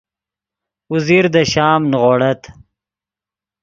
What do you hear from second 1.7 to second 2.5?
نیغوڑت